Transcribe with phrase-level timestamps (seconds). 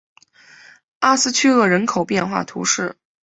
[1.01, 2.97] 阿斯屈厄人口变化图示